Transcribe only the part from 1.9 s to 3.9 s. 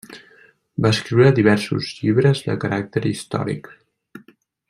llibres de caràcter històric.